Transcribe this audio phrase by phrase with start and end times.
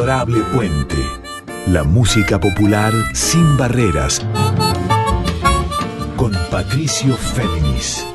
[0.00, 0.96] Adorable Puente.
[1.66, 4.26] La música popular sin barreras.
[6.16, 8.06] Con Patricio Féminis.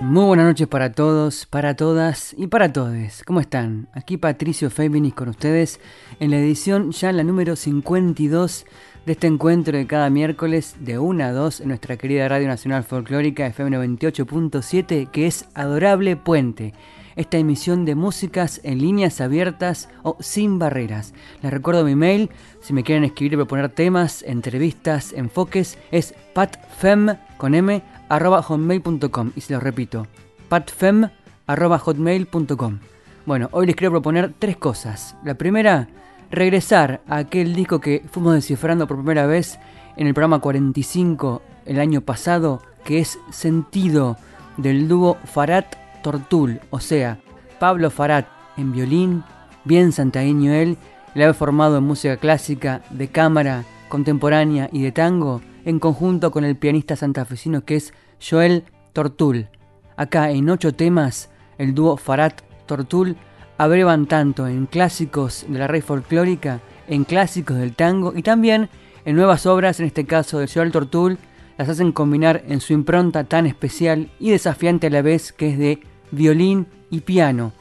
[0.00, 3.24] Muy buenas noches para todos, para todas y para todos.
[3.26, 3.88] ¿Cómo están?
[3.94, 5.80] Aquí Patricio Féminis con ustedes
[6.20, 8.66] en la edición ya la número 52
[9.08, 12.84] de este encuentro de cada miércoles de 1 a 2 en nuestra querida Radio Nacional
[12.84, 16.74] Folclórica FM 98.7 que es Adorable Puente.
[17.16, 21.14] Esta emisión de músicas en líneas abiertas o sin barreras.
[21.42, 22.28] Les recuerdo mi mail,
[22.60, 29.32] si me quieren escribir y proponer temas, entrevistas, enfoques, es patfem con m arroba hotmail.com
[29.34, 30.06] y se lo repito,
[30.50, 31.08] patfem
[31.46, 32.78] arroba hotmail.com.
[33.24, 35.16] Bueno, hoy les quiero proponer tres cosas.
[35.24, 35.88] La primera,
[36.30, 39.58] regresar a aquel disco que fuimos descifrando por primera vez
[39.96, 44.16] en el programa 45 el año pasado, que es Sentido
[44.56, 47.18] del dúo Farat Tortul, o sea,
[47.58, 48.26] Pablo Farat
[48.56, 49.24] en violín,
[49.64, 50.76] bien santaíño él,
[51.14, 56.44] le había formado en música clásica, de cámara, contemporánea y de tango, en conjunto con
[56.44, 59.48] el pianista santafesino que es Joel Tortul.
[59.96, 63.16] Acá en ocho temas, el dúo Farat Tortul
[63.58, 68.70] abrevan tanto en clásicos de la rey folclórica, en clásicos del tango y también
[69.04, 71.18] en nuevas obras, en este caso de Joel Tortul,
[71.58, 75.58] las hacen combinar en su impronta tan especial y desafiante a la vez que es
[75.58, 75.80] de
[76.12, 77.52] violín y piano.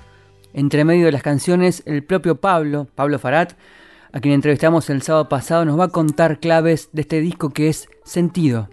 [0.54, 3.54] Entre medio de las canciones, el propio Pablo, Pablo Farat,
[4.14, 7.70] a quien entrevistamos el sábado pasado, nos va a contar claves de este disco que
[7.70, 8.70] es Sentido.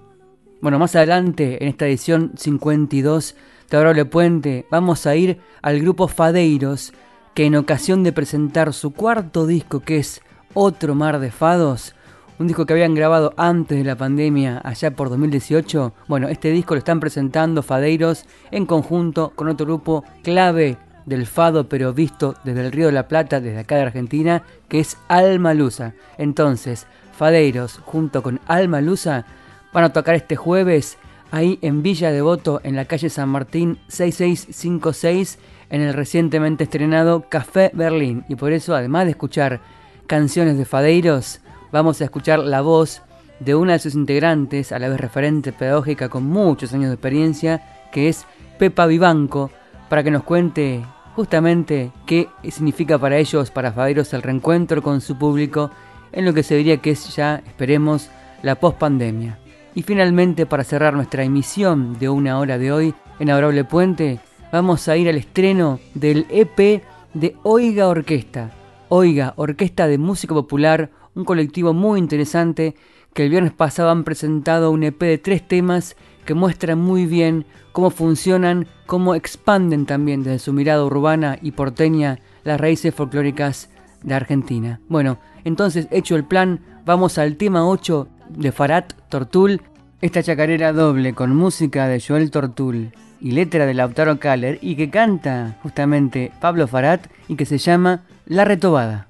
[0.60, 3.34] Bueno, más adelante, en esta edición 52
[3.70, 6.92] de Puente, vamos a ir al grupo Fadeiros,
[7.34, 10.22] que en ocasión de presentar su cuarto disco, que es
[10.54, 11.94] Otro Mar de Fados,
[12.38, 16.74] un disco que habían grabado antes de la pandemia, allá por 2018, bueno, este disco
[16.74, 22.64] lo están presentando Fadeiros en conjunto con otro grupo clave del fado, pero visto desde
[22.64, 25.94] el Río de la Plata, desde acá de Argentina, que es Alma Lusa.
[26.18, 26.86] Entonces,
[27.16, 29.26] Fadeiros junto con Alma Lusa
[29.72, 30.98] van a tocar este jueves
[31.30, 35.38] ahí en Villa Devoto, en la calle San Martín 6656,
[35.74, 38.24] en el recientemente estrenado Café Berlín.
[38.28, 39.60] Y por eso, además de escuchar
[40.06, 41.40] canciones de Fadeiros,
[41.72, 43.02] vamos a escuchar la voz
[43.40, 47.88] de una de sus integrantes, a la vez referente pedagógica con muchos años de experiencia,
[47.90, 48.24] que es
[48.56, 49.50] Pepa Vivanco,
[49.88, 50.84] para que nos cuente
[51.16, 55.72] justamente qué significa para ellos, para Fadeiros, el reencuentro con su público
[56.12, 58.10] en lo que se diría que es ya, esperemos,
[58.42, 59.40] la pospandemia.
[59.74, 64.20] Y finalmente, para cerrar nuestra emisión de una hora de hoy en Adorable Puente,
[64.54, 66.80] vamos a ir al estreno del EP
[67.12, 68.52] de Oiga Orquesta.
[68.88, 72.76] Oiga, Orquesta de Música Popular, un colectivo muy interesante
[73.14, 77.46] que el viernes pasado han presentado un EP de tres temas que muestran muy bien
[77.72, 83.70] cómo funcionan, cómo expanden también desde su mirada urbana y porteña las raíces folclóricas
[84.04, 84.78] de Argentina.
[84.88, 89.62] Bueno, entonces hecho el plan, vamos al tema 8 de Farat Tortul,
[90.00, 92.92] esta chacarera doble con música de Joel Tortul
[93.24, 98.02] y letra de Lautaro Kaller y que canta justamente Pablo Farat y que se llama
[98.26, 99.08] La Retobada.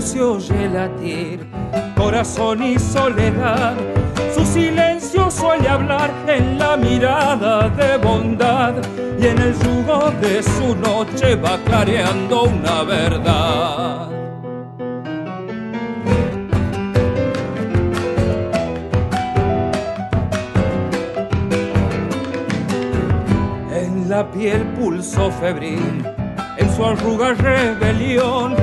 [0.00, 1.46] Se oye latir,
[1.96, 3.76] corazón y soledad.
[4.34, 8.74] Su silencio suele hablar en la mirada de bondad
[9.20, 14.08] y en el yugo de su noche va clareando una verdad.
[23.72, 26.04] En la piel pulso febril,
[26.56, 28.56] en su arruga rebelión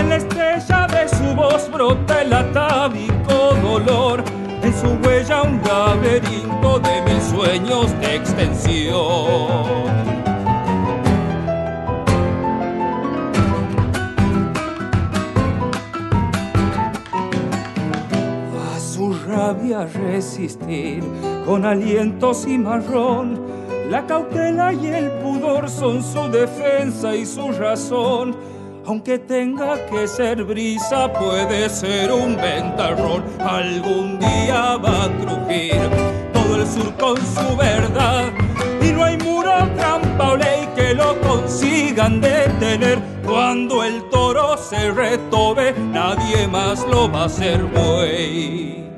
[0.00, 0.16] en la
[0.56, 4.24] estrella de su voz brota el atávico dolor.
[4.62, 9.00] En su huella un laberinto de mil sueños de extensión.
[18.74, 21.02] A su rabia resistir
[21.46, 23.40] con aliento cimarrón.
[23.88, 28.49] La cautela y el pudor son su defensa y su razón
[28.90, 33.22] aunque tenga que ser brisa, puede ser un ventarrón.
[33.38, 35.80] Algún día va a crujir
[36.32, 38.32] todo el sur con su verdad.
[38.82, 42.98] Y no hay muro, trampa o consigan detener.
[43.24, 48.89] Cuando el toro se retobe, nadie más lo va a hacer buey.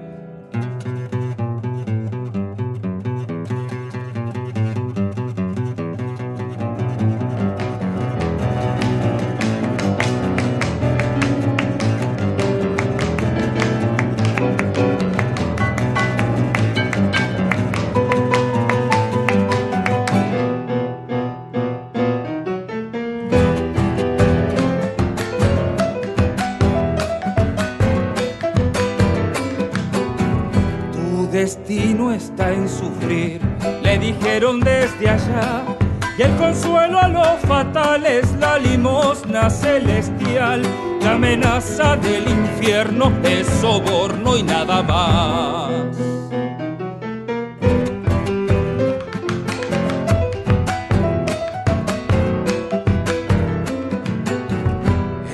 [36.17, 40.63] Y el consuelo a lo fatal es la limosna celestial.
[41.03, 45.71] La amenaza del infierno es soborno y nada más.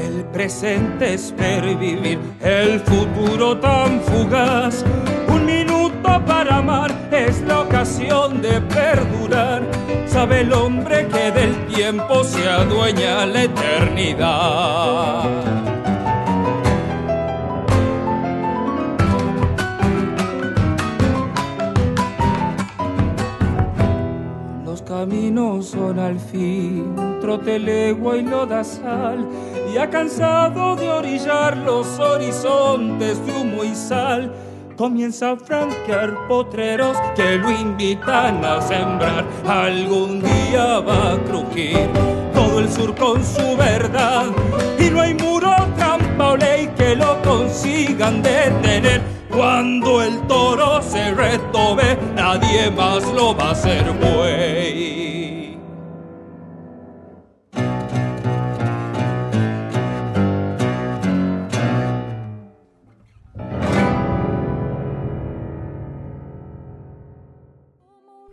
[0.00, 4.84] El presente es pervivir, el futuro tan fugaz
[6.28, 8.27] para amar es la ocasión.
[10.18, 15.22] Sabe el hombre que del tiempo se adueña la eternidad.
[24.64, 29.24] Los caminos son al fin trote legua y lodazal
[29.72, 34.32] y ha cansado de orillar los horizontes de humo y sal
[34.78, 39.26] comienza a franquear potreros que lo invitan a sembrar.
[39.44, 41.88] Algún día va a crujir
[42.32, 44.26] todo el sur con su verdad
[44.78, 49.02] y no hay muro, trampa o ley que lo consigan detener.
[49.28, 54.47] Cuando el toro se retobe, nadie más lo va a hacer buey.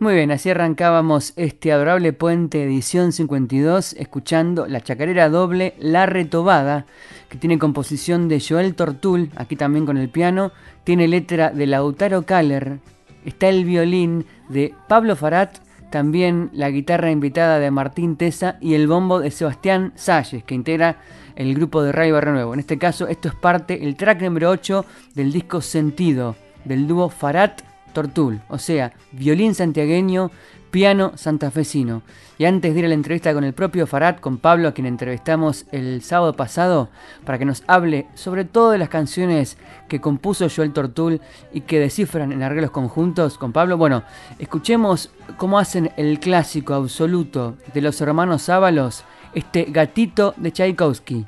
[0.06, 6.86] Muy bien, así arrancábamos este adorable puente edición 52 escuchando la chacarera doble La Retobada,
[7.28, 10.52] que tiene composición de Joel Tortul, aquí también con el piano,
[10.84, 12.78] tiene letra de Lautaro Kaller,
[13.24, 15.58] está el violín de Pablo Farat,
[15.90, 21.00] también la guitarra invitada de Martín Tesa y el bombo de Sebastián Salles, que integra
[21.34, 22.54] el grupo de Ray Barrio Nuevo.
[22.54, 24.86] En este caso, esto es parte, el track número 8
[25.16, 27.62] del disco Sentido, del dúo Farat
[27.96, 30.30] Tortul, o sea, violín santiagueño,
[30.70, 32.02] piano santafesino.
[32.36, 34.86] Y antes de ir a la entrevista con el propio Farad, con Pablo, a quien
[34.86, 36.90] entrevistamos el sábado pasado,
[37.24, 39.56] para que nos hable sobre todas las canciones
[39.88, 41.22] que compuso Joel Tortul
[41.54, 44.02] y que descifran en arreglos conjuntos con Pablo, bueno,
[44.38, 51.24] escuchemos cómo hacen el clásico absoluto de los hermanos Ábalos, este gatito de Tchaikovsky.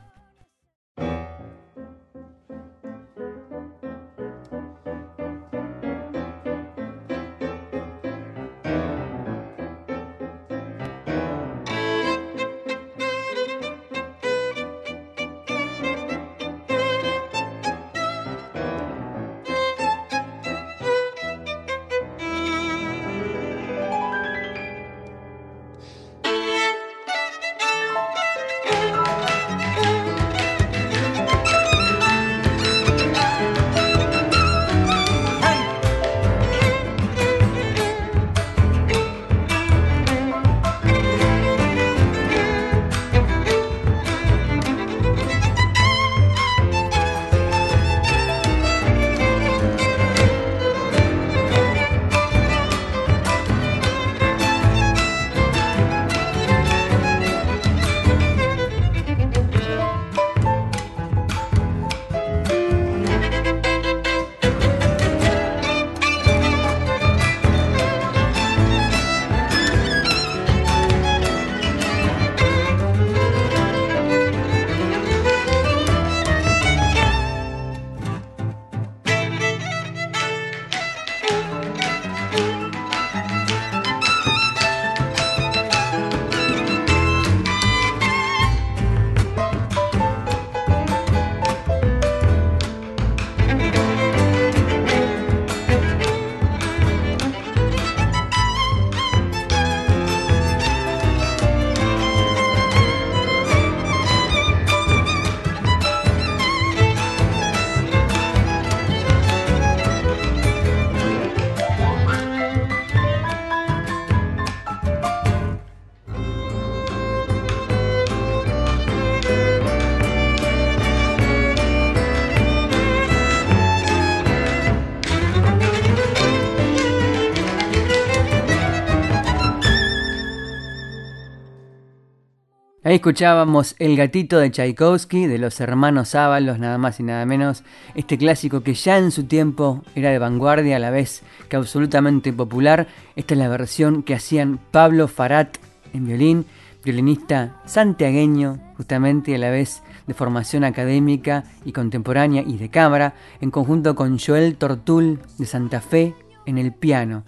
[132.89, 137.63] Ahí escuchábamos El gatito de Tchaikovsky, de los hermanos Ábalos, nada más y nada menos.
[137.95, 142.33] Este clásico que ya en su tiempo era de vanguardia, a la vez que absolutamente
[142.33, 142.87] popular.
[143.15, 145.59] Esta es la versión que hacían Pablo Farat
[145.93, 146.47] en violín,
[146.83, 153.51] violinista santiagueño, justamente a la vez de formación académica y contemporánea y de cámara, en
[153.51, 156.15] conjunto con Joel Tortul de Santa Fe
[156.47, 157.25] en el piano.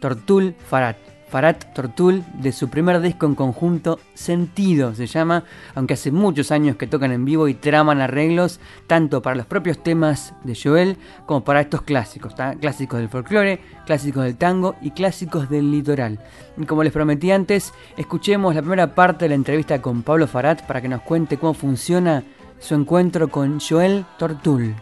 [0.00, 0.98] Tortul Farat.
[1.30, 5.44] Farat Tortul de su primer disco en conjunto Sentido se llama,
[5.74, 8.58] aunque hace muchos años que tocan en vivo y traman arreglos
[8.88, 10.96] tanto para los propios temas de Joel
[11.26, 16.18] como para estos clásicos, clásicos del folclore, clásicos del tango y clásicos del litoral.
[16.56, 20.66] Y como les prometí antes, escuchemos la primera parte de la entrevista con Pablo Farat
[20.66, 22.24] para que nos cuente cómo funciona
[22.58, 24.74] su encuentro con Joel Tortul.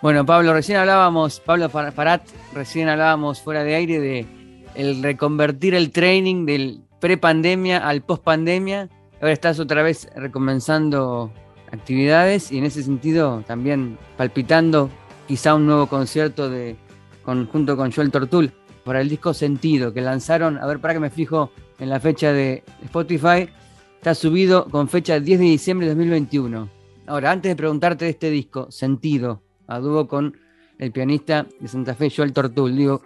[0.00, 2.22] Bueno, Pablo, recién hablábamos, Pablo Farat,
[2.54, 4.41] recién hablábamos fuera de aire de
[4.74, 8.88] el reconvertir el training del pre-pandemia al post-pandemia.
[9.20, 11.32] Ahora estás otra vez recomenzando
[11.70, 14.90] actividades y en ese sentido también palpitando
[15.26, 16.76] quizá un nuevo concierto de,
[17.24, 18.52] junto con Joel Tortul
[18.84, 22.32] para el disco Sentido que lanzaron, a ver, para que me fijo en la fecha
[22.32, 23.48] de Spotify,
[23.96, 26.68] está subido con fecha 10 de diciembre de 2021.
[27.06, 30.36] Ahora, antes de preguntarte de este disco, Sentido, a dúo con
[30.78, 33.02] el pianista de Santa Fe, Joel Tortul, digo,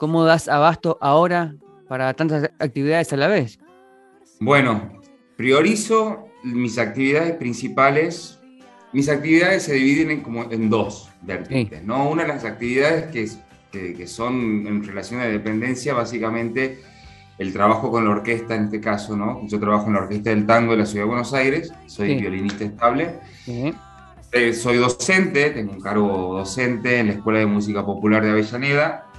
[0.00, 3.58] ¿Cómo das abasto ahora para tantas actividades a la vez?
[4.40, 4.98] Bueno,
[5.36, 8.40] priorizo mis actividades principales.
[8.94, 12.08] Mis actividades se dividen en, como en dos vertientes, ¿no?
[12.08, 16.80] Una de las actividades que, que, son en relación a dependencia, básicamente
[17.36, 19.46] el trabajo con la orquesta en este caso, ¿no?
[19.48, 22.64] Yo trabajo en la Orquesta del Tango de la Ciudad de Buenos Aires, soy violinista
[22.64, 23.20] estable.
[24.32, 29.09] Eh, soy docente, tengo un cargo docente en la Escuela de Música Popular de Avellaneda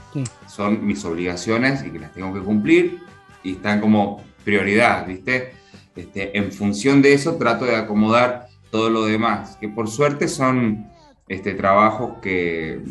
[0.48, 3.00] son mis obligaciones y que las tengo que cumplir
[3.44, 5.54] y están como prioridad, ¿viste?
[5.96, 10.88] Este, en función de eso trato de acomodar todo lo demás, que por suerte son
[11.28, 12.82] este, trabajos que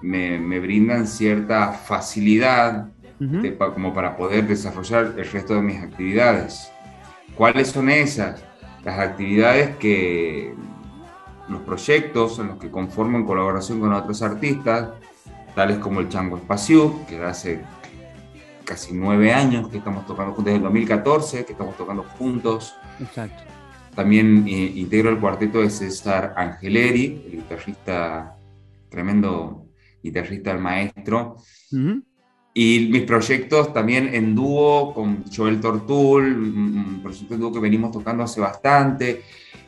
[0.00, 2.88] me, brindan cierta facilidad
[3.74, 6.72] como para poder desarrollar el resto de mis actividades.
[7.36, 8.44] ¿Cuáles son esas?
[8.84, 10.52] Las actividades que
[11.48, 14.88] los proyectos en los que conformo en colaboración con otros artistas,
[15.54, 17.60] tales como el Chango Espacio, que hace
[18.64, 22.74] casi nueve años que estamos tocando juntos, desde el 2014 que estamos tocando juntos.
[23.00, 23.42] Exacto.
[23.94, 28.36] También eh, integro el cuarteto de César Angeleri, el guitarrista,
[28.88, 29.66] tremendo
[30.02, 31.36] guitarrista, el maestro.
[32.54, 37.92] Y mis proyectos también en dúo con Joel Tortul, un proyecto en dúo que venimos
[37.92, 39.22] tocando hace bastante.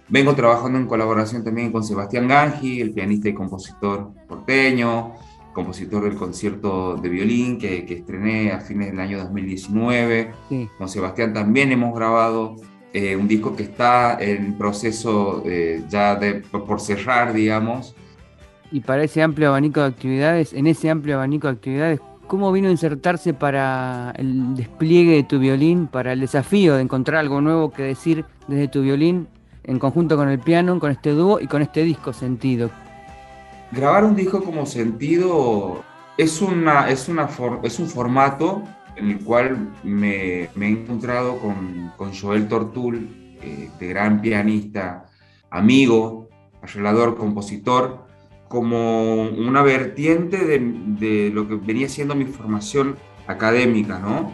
[0.09, 5.15] Vengo trabajando en colaboración también con Sebastián Gangi, el pianista y compositor porteño
[5.55, 10.33] compositor del concierto de violín que, estrené a fines del año 2019.
[10.77, 12.57] Con Sebastián también hemos grabado
[12.93, 17.95] eh, un disco que está en proceso eh, ya de, por cerrar, digamos.
[18.71, 22.69] Y para ese amplio abanico de actividades, en ese amplio abanico de actividades, ¿cómo vino
[22.69, 27.71] a insertarse para el despliegue de tu violín, para el desafío de encontrar algo nuevo
[27.71, 29.29] que decir desde tu violín
[29.63, 32.71] en conjunto con el piano, con este dúo y con este disco sentido?
[33.75, 35.83] Grabar un disco como sentido
[36.17, 37.29] es, una, es, una
[37.63, 38.63] es un formato
[38.95, 43.09] en el cual me, he encontrado con, con Joel Tortul,
[43.79, 45.07] de gran pianista,
[45.51, 46.29] amigo,
[46.63, 48.07] arreglador, compositor,
[48.49, 54.33] como una vertiente de, de, lo que venía siendo mi formación académica, ¿no?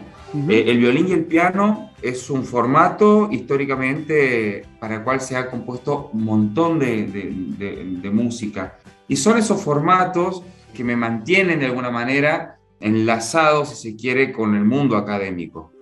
[0.49, 5.49] Eh, el violín y el piano es un formato históricamente para el cual se ha
[5.49, 8.77] compuesto un montón de, de, de música.
[9.11, 10.41] Y son esos formatos
[10.73, 15.73] que me mantienen de alguna manera enlazados, si se quiere, con el mundo académico.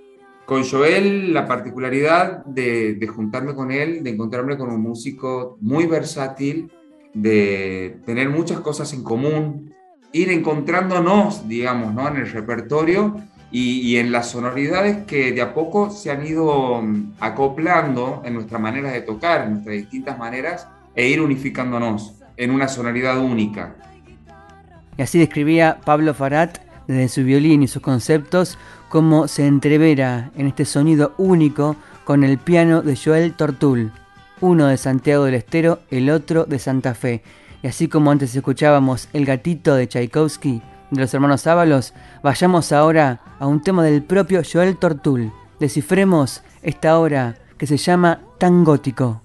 [0.47, 6.71] Con Joel, la particularidad de, juntarme con él, de encontrarme con un músico muy versátil,
[7.13, 9.75] de tener muchas cosas en común,
[10.11, 12.07] ir encontrándonos, digamos, ¿no?
[12.07, 13.15] en el repertorio
[13.51, 18.33] y, y, en las sonoridades que de a poco se han ido mm, acoplando en
[18.33, 23.75] nuestra manera de tocar, en nuestras distintas maneras, e ir unificándonos en una sonoridad única.
[24.97, 30.47] Y así describía Pablo Farat desde su violín y sus conceptos cómo se entrevera en
[30.47, 33.91] este sonido único con el piano de Joel Tortul,
[34.41, 37.21] uno de Santiago del Estero, el otro de Santa Fe.
[37.61, 41.93] Y así como antes escuchábamos El gatito de Tchaikovsky de los hermanos Ábalos,
[42.23, 45.31] vayamos ahora a un tema del propio Joel Tortul.
[45.59, 49.21] Descifremos esta obra que se llama Tan Gótico.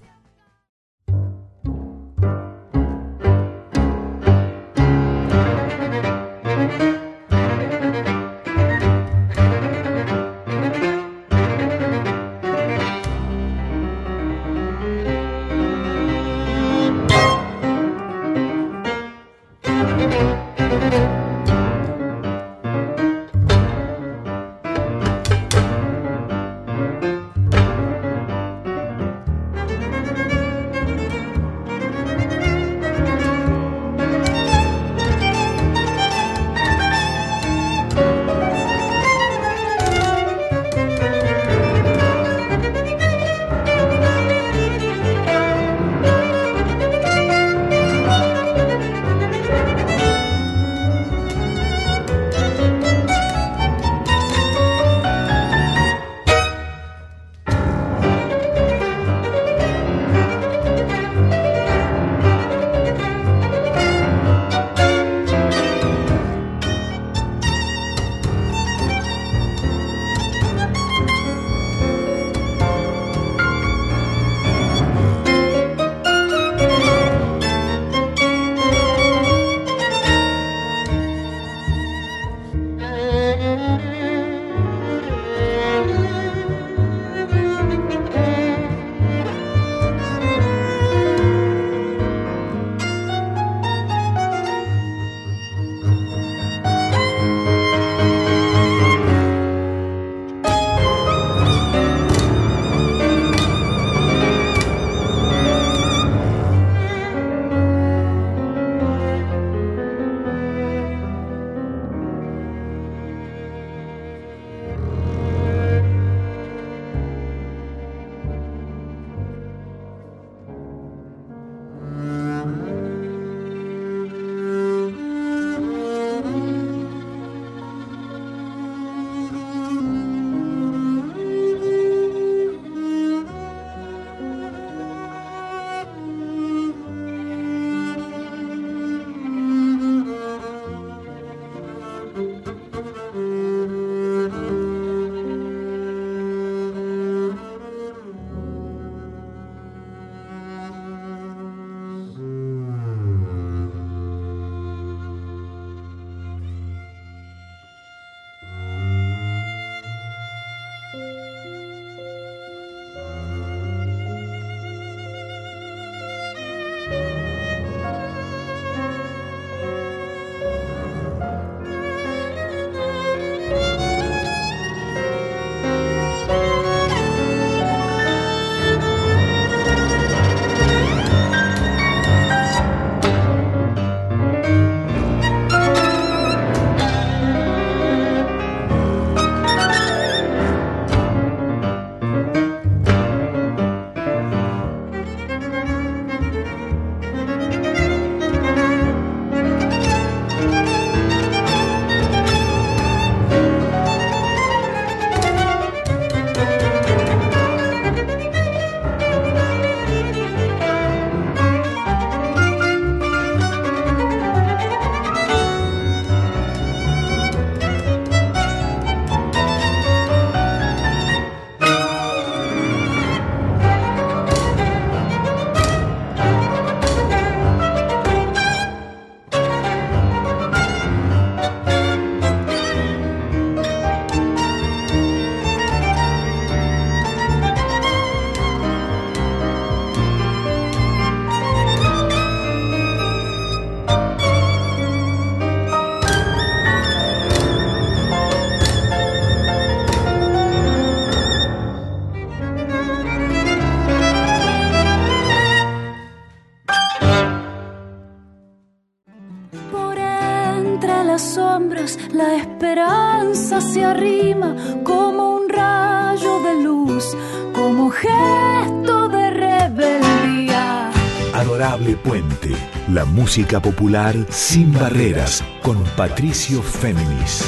[273.13, 277.43] Música popular sin barreras con Patricio Féminis.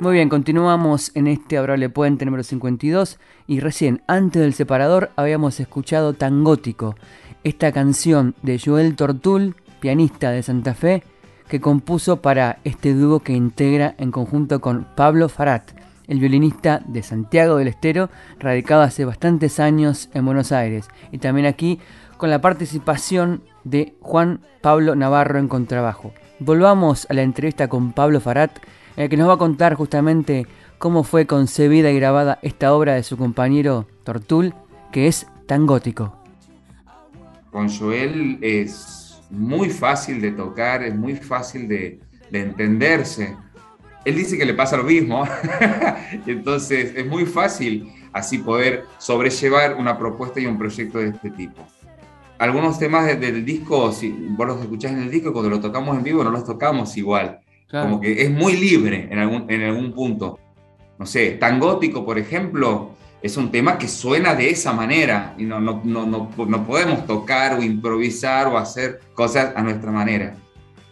[0.00, 5.60] Muy bien, continuamos en este Adorable Puente número 52 y recién, antes del separador, habíamos
[5.60, 6.96] escuchado Tangótico,
[7.44, 11.04] esta canción de Joel Tortul, pianista de Santa Fe,
[11.48, 17.02] que compuso para este dúo que integra en conjunto con Pablo Farat, el violinista de
[17.02, 21.80] Santiago del Estero, radicado hace bastantes años en Buenos Aires, y también aquí
[22.16, 26.12] con la participación de Juan Pablo Navarro en contrabajo.
[26.38, 28.58] Volvamos a la entrevista con Pablo Farat,
[28.96, 30.46] el que nos va a contar justamente
[30.78, 34.54] cómo fue concebida y grabada esta obra de su compañero Tortul,
[34.90, 36.22] que es tan gótico
[37.52, 42.00] con Joel es muy fácil de tocar, es muy fácil de,
[42.32, 43.36] entenderse.
[44.04, 45.24] Él dice que le pasa lo mismo,
[46.26, 51.64] entonces es muy fácil así poder sobrellevar una propuesta y un proyecto de este tipo.
[52.38, 56.02] Algunos temas del disco, si vos los escuchás en el disco, cuando lo tocamos en
[56.02, 57.38] vivo no los tocamos igual.
[57.70, 60.38] Como que es muy libre en algún, en algún punto.
[60.98, 62.90] No sé, tan gótico, por ejemplo,
[63.22, 67.56] es un tema que suena de esa manera y no, no, no, no, podemos tocar
[67.58, 70.34] o improvisar o hacer cosas a nuestra manera.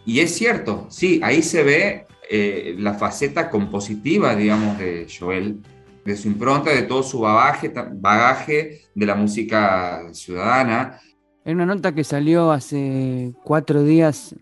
[0.05, 5.57] Y es cierto, sí, ahí se ve eh, la faceta compositiva, digamos, de Joel,
[6.05, 10.97] de su impronta, de todo su bagaje, de la música ciudadana.
[11.43, 14.33] En una nota que salió hace cuatro días,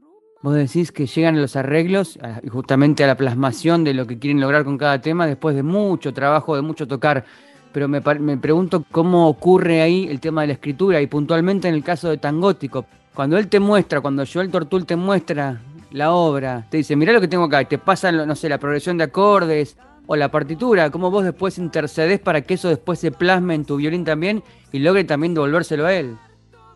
[0.43, 2.19] vos decís que llegan los arreglos
[2.51, 6.13] justamente a la plasmación de lo que quieren lograr con cada tema después de mucho
[6.13, 7.25] trabajo, de mucho tocar
[7.71, 11.75] pero me, me, pregunto cómo ocurre ahí el tema de la escritura y puntualmente en
[11.75, 12.85] el caso de Tangótico.
[13.13, 17.21] Cuando él te muestra, cuando Joel Tortul te muestra la obra, te dice, mira lo
[17.21, 21.11] que tengo acá, te pasa, no sé, la progresión de acordes o la partitura, cómo
[21.11, 25.03] vos después intercedes para que eso después se plasme en tu violín también y logre
[25.03, 26.17] también devolvérselo a él.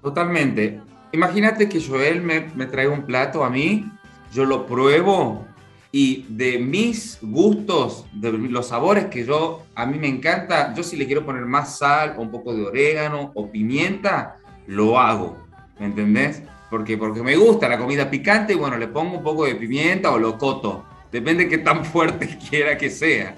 [0.02, 0.80] Totalmente.
[1.12, 3.86] Imagínate que Joel me, me traiga un plato a mí,
[4.34, 5.46] yo lo pruebo
[5.92, 10.98] y de mis gustos, de los sabores que yo, a mí me encanta, yo si
[10.98, 15.38] le quiero poner más sal o un poco de orégano o pimienta, lo hago,
[15.80, 16.42] ¿me entendés?
[16.74, 20.10] Porque, porque me gusta la comida picante y bueno, le pongo un poco de pimienta
[20.10, 23.36] o lo coto, depende de qué tan fuerte quiera que sea.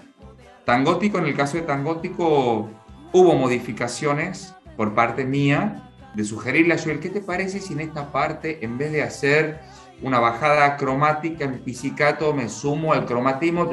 [0.63, 2.69] Tangótico, en el caso de Tangótico,
[3.12, 8.10] hubo modificaciones por parte mía de sugerirle a Joel, ¿qué te parece si en esta
[8.13, 9.60] parte, en vez de hacer
[10.02, 13.67] una bajada cromática en pizzicato, me sumo al cromatismo,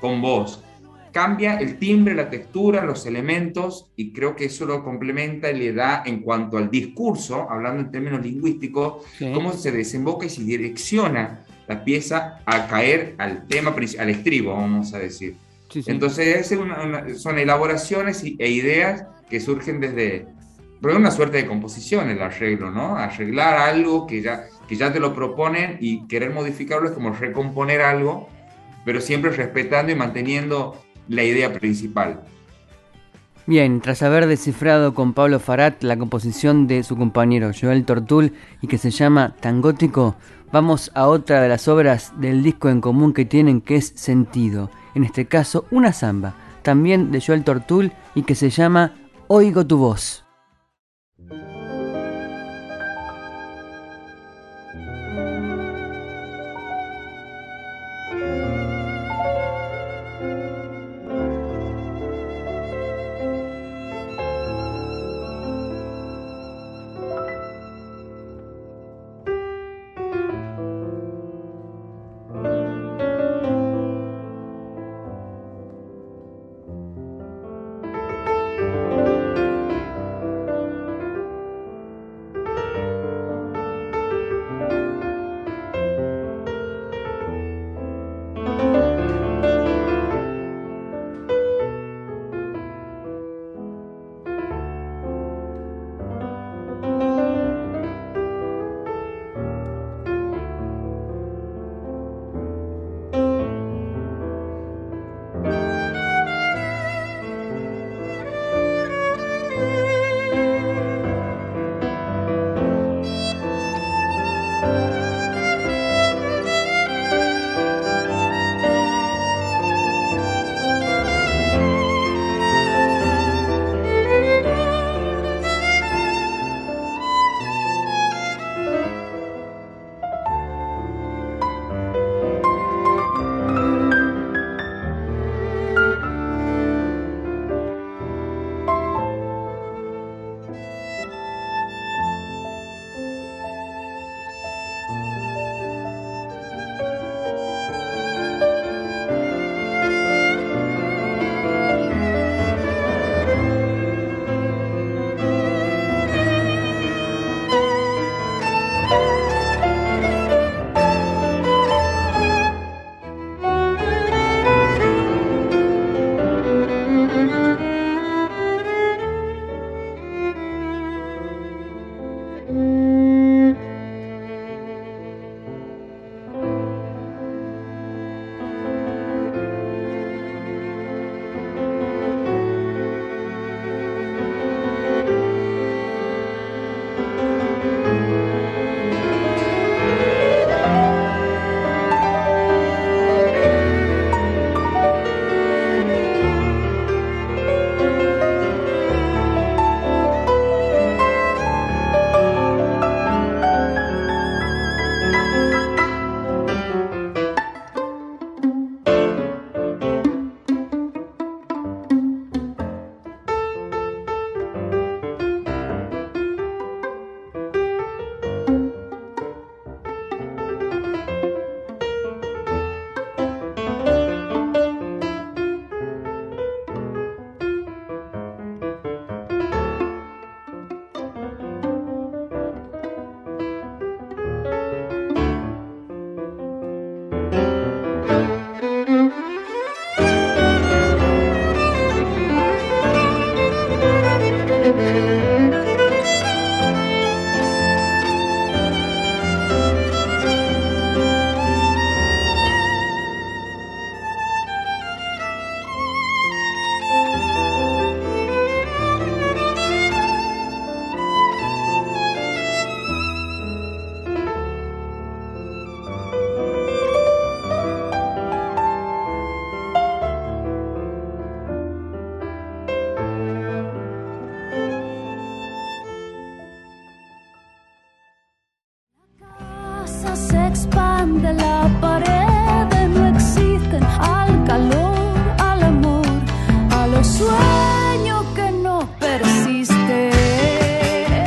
[0.00, 0.64] con voz.
[1.12, 5.72] Cambia el timbre, la textura, los elementos y creo que eso lo complementa y le
[5.72, 11.44] da en cuanto al discurso, hablando en términos lingüísticos, cómo se desemboca y se direcciona
[11.68, 15.36] la pieza a caer al tema, al estribo, vamos a decir.
[15.74, 16.54] Entonces,
[17.16, 20.26] son elaboraciones e ideas que surgen desde,
[20.80, 22.96] pero es una suerte de composición el arreglo, ¿no?
[22.96, 27.82] Arreglar algo que ya, que ya te lo proponen y querer modificarlo es como recomponer
[27.82, 28.28] algo,
[28.84, 30.76] pero siempre respetando y manteniendo
[31.08, 32.20] la idea principal.
[33.46, 38.68] Bien, tras haber descifrado con Pablo Farat la composición de su compañero Joel Tortul y
[38.68, 40.14] que se llama Tangótico,
[40.52, 44.70] vamos a otra de las obras del disco en común que tienen que es Sentido,
[44.94, 48.94] en este caso una samba, también de Joel Tortul y que se llama
[49.26, 50.21] Oigo tu voz.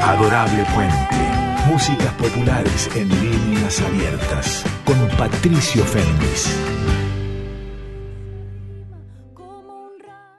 [0.03, 1.15] Adorable Puente.
[1.67, 4.63] Músicas populares en líneas abiertas.
[4.85, 6.55] Con Patricio Fernández.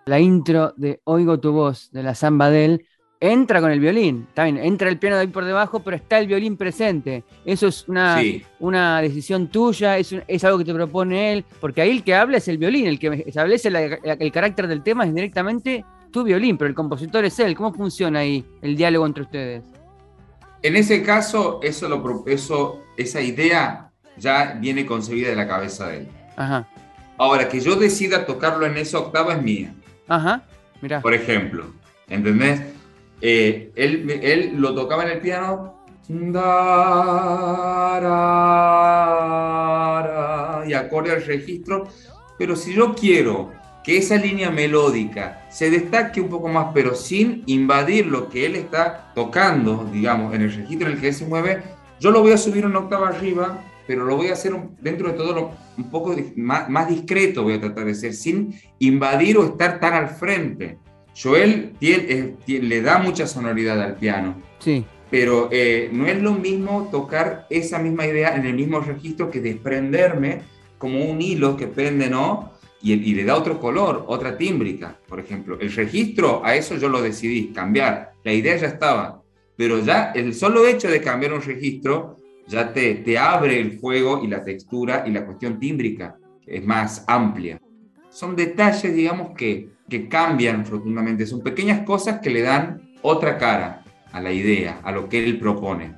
[0.06, 2.86] La intro de Oigo tu voz de la Samba del
[3.20, 4.26] entra con el violín.
[4.34, 7.24] También entra el piano de ahí por debajo, pero está el violín presente.
[7.44, 8.20] Eso es una,
[8.60, 12.38] una decisión tuya, es, es, algo que te propone él, porque ahí el que habla
[12.38, 16.68] es el violín, el que establece el carácter del tema es directamente tu violín, pero
[16.68, 17.54] el compositor es él.
[17.54, 19.64] ¿Cómo funciona ahí el diálogo entre ustedes?
[20.62, 25.98] En ese caso, eso lo, eso, esa idea ya viene concebida de la cabeza de
[25.98, 26.08] él.
[26.36, 26.66] Ajá.
[27.18, 29.74] Ahora, que yo decida tocarlo en esa octava es mía.
[30.08, 30.44] Ajá,
[30.80, 31.00] mira.
[31.00, 31.66] Por ejemplo,
[32.08, 32.60] ¿entendés?
[33.20, 35.74] Eh, él, él, lo tocaba en el piano
[40.66, 41.88] y acorde al registro,
[42.38, 43.52] pero si yo quiero
[43.82, 48.56] que esa línea melódica se destaque un poco más, pero sin invadir lo que él
[48.56, 51.62] está tocando, digamos, en el registro en el que él se mueve,
[52.00, 55.14] yo lo voy a subir una octava arriba, pero lo voy a hacer dentro de
[55.14, 59.94] todo un poco más, discreto, voy a tratar de ser, sin invadir o estar tan
[59.94, 60.78] al frente.
[61.20, 64.42] Joel tiene, le da mucha sonoridad al piano.
[64.58, 64.84] Sí.
[65.10, 69.40] Pero eh, no es lo mismo tocar esa misma idea en el mismo registro que
[69.40, 70.42] desprenderme
[70.78, 72.52] como un hilo que pende, ¿no?
[72.82, 75.58] Y, y, le da otro color, otra tímbrica, por ejemplo.
[75.58, 78.12] El registro, a eso yo lo decidí cambiar.
[78.22, 79.22] La idea ya estaba.
[79.56, 84.22] Pero ya el solo hecho de cambiar un registro ya te, te abre el juego
[84.22, 87.60] y la textura y la cuestión tímbrica es más amplia.
[88.10, 91.26] Son detalles, digamos, que, que cambian profundamente.
[91.26, 95.38] Son pequeñas cosas que le dan otra cara a la idea, a lo que él
[95.38, 95.94] propone.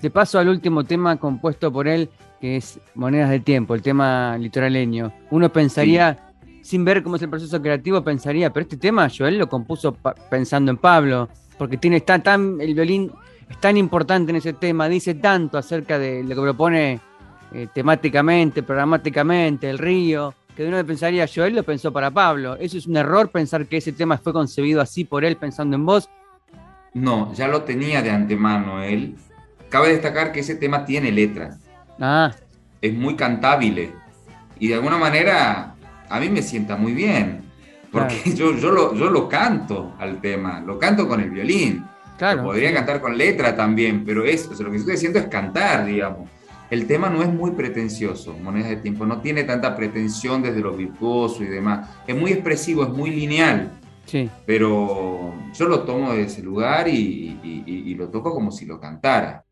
[0.00, 4.36] De paso al último tema compuesto por él, que es Monedas de Tiempo, el tema
[4.36, 5.12] litoraleño.
[5.30, 6.18] Uno pensaría,
[6.60, 9.96] sin ver cómo es el proceso creativo, pensaría, pero este tema Joel lo compuso
[10.28, 13.12] pensando en Pablo, porque tiene está tan el violín
[13.48, 17.00] es tan importante en ese tema, dice tanto acerca de lo que propone
[17.52, 22.56] eh, temáticamente, programáticamente, el río, que uno pensaría, Joel lo pensó para Pablo.
[22.56, 25.86] ¿Eso es un error pensar que ese tema fue concebido así por él pensando en
[25.86, 26.08] vos?
[26.94, 29.16] No, ya lo tenía de antemano él.
[29.70, 31.56] Cabe destacar que ese tema tiene letra.
[31.98, 32.32] Ah.
[32.80, 33.92] Es muy cantable.
[34.58, 35.74] Y de alguna manera
[36.08, 37.42] a mí me sienta muy bien.
[37.90, 41.84] Porque yo, yo, lo, yo lo canto al tema, lo canto con el violín.
[42.18, 42.44] Claro.
[42.44, 46.28] podría cantar con letra también, pero eso, lo que estoy diciendo es cantar, digamos.
[46.72, 50.74] El tema no es muy pretencioso, Monedas de Tiempo, no tiene tanta pretensión desde lo
[50.74, 51.86] virtuoso y demás.
[52.06, 53.78] Es muy expresivo, es muy lineal.
[54.06, 54.30] Sí.
[54.46, 59.44] Pero yo lo tomo de ese lugar y lo toco como si lo cantara.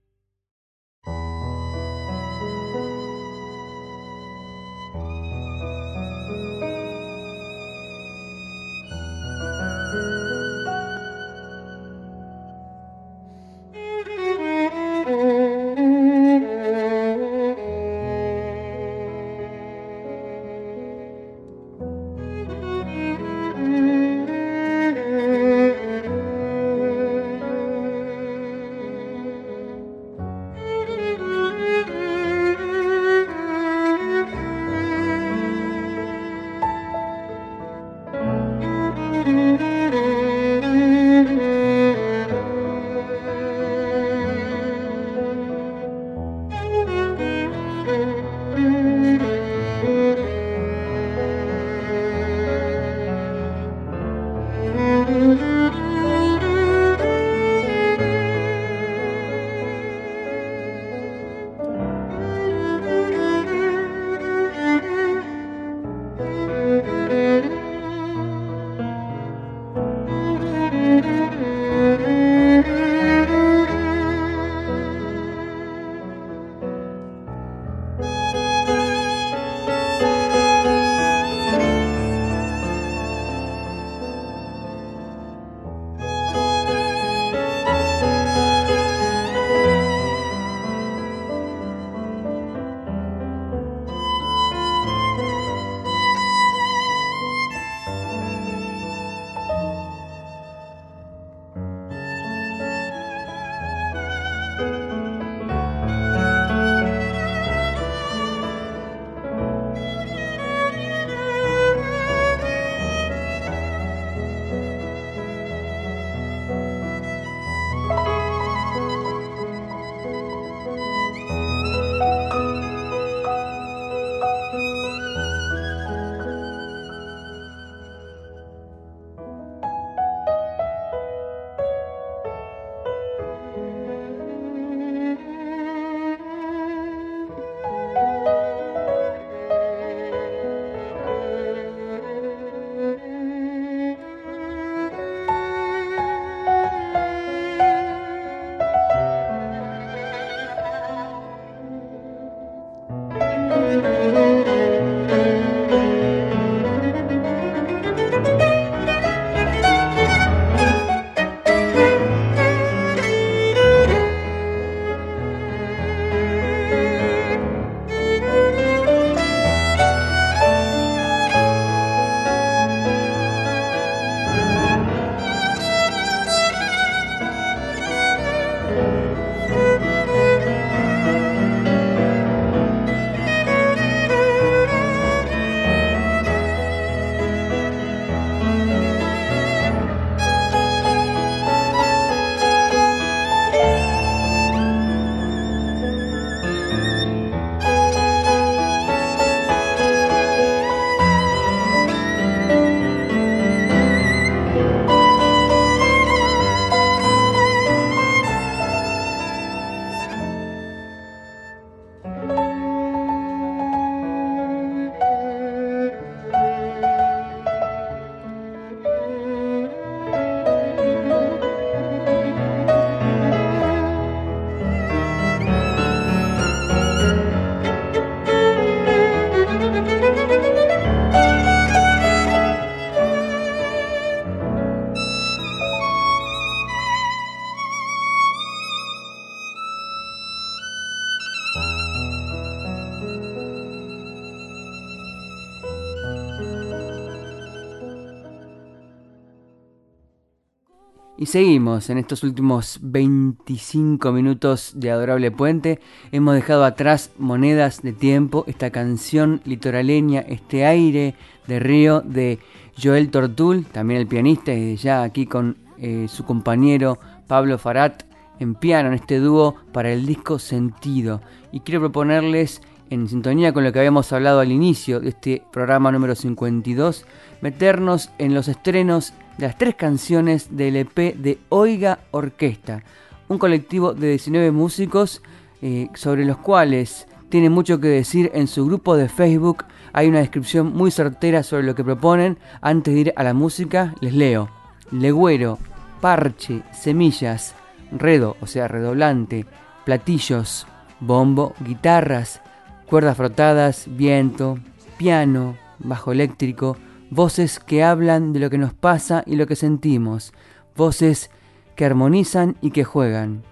[251.20, 255.78] Y seguimos en estos últimos 25 minutos de Adorable Puente.
[256.12, 261.14] Hemos dejado atrás Monedas de Tiempo, esta canción litoraleña, este aire
[261.46, 262.38] de río de
[262.82, 268.04] Joel Tortul, también el pianista, y ya aquí con eh, su compañero Pablo Farat
[268.38, 271.20] en piano, en este dúo para el disco Sentido.
[271.52, 275.92] Y quiero proponerles, en sintonía con lo que habíamos hablado al inicio de este programa
[275.92, 277.04] número 52,
[277.42, 282.82] meternos en los estrenos las tres canciones del EP de Oiga Orquesta,
[283.28, 285.22] un colectivo de 19 músicos
[285.62, 289.64] eh, sobre los cuales tiene mucho que decir en su grupo de Facebook.
[289.94, 292.38] Hay una descripción muy certera sobre lo que proponen.
[292.60, 294.50] Antes de ir a la música, les leo.
[294.90, 295.58] Legüero,
[296.00, 297.54] parche, semillas,
[297.92, 299.46] redo, o sea, redoblante,
[299.84, 300.66] platillos,
[300.98, 302.42] bombo, guitarras,
[302.86, 304.58] cuerdas frotadas, viento,
[304.98, 306.76] piano, bajo eléctrico,
[307.10, 310.32] voces que hablan de lo que nos pasa y lo que sentimos,
[310.76, 311.30] voces
[311.76, 313.42] que armonizan y que juegan.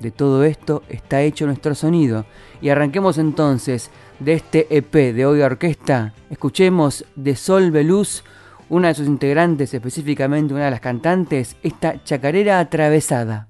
[0.00, 2.26] De todo esto está hecho nuestro sonido.
[2.60, 3.90] Y arranquemos entonces
[4.20, 6.12] de este EP de hoy orquesta.
[6.28, 8.22] Escuchemos de Sol Veluz,
[8.68, 13.48] una de sus integrantes, específicamente una de las cantantes, esta chacarera atravesada.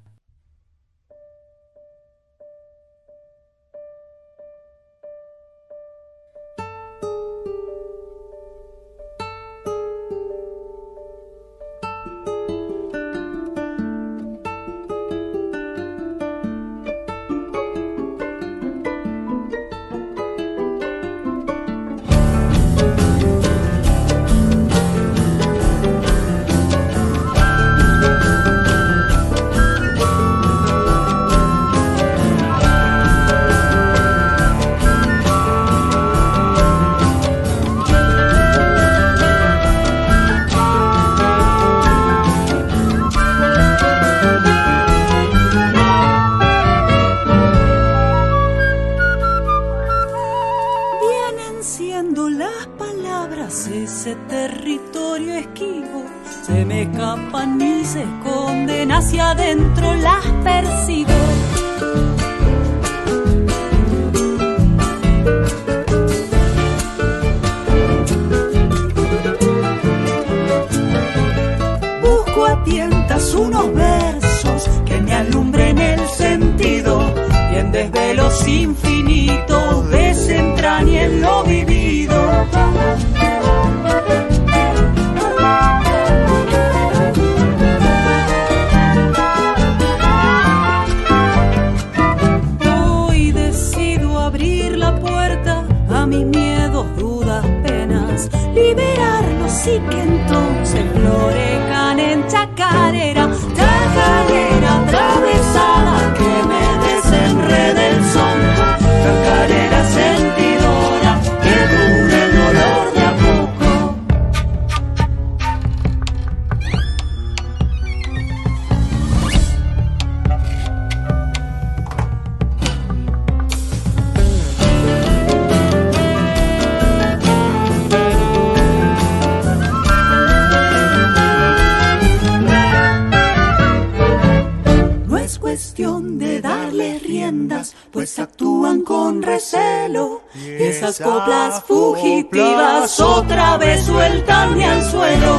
[135.47, 140.23] cuestión de darle riendas, pues actúan con recelo.
[140.35, 145.37] Y esas coplas fugitivas otra vez sueltan al suelo.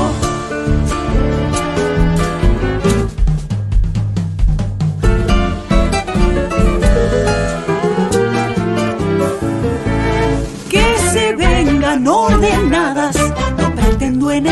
[10.70, 13.18] Que se vengan ordenadas,
[13.58, 14.48] no pretendo en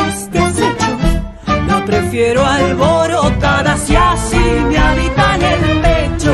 [1.85, 4.37] prefiero alborotada si así
[4.69, 6.33] me habitan el pecho.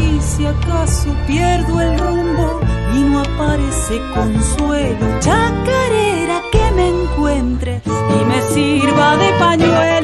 [0.00, 2.60] Y si acaso pierdo el rumbo
[2.94, 9.97] y no aparece consuelo, chacarera que me encuentre y me sirva de pañuelo.